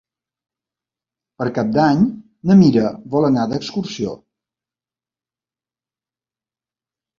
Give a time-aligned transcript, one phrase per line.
[1.41, 2.01] Per Cap d'Any
[2.51, 4.17] na Mira vol anar d'excursió.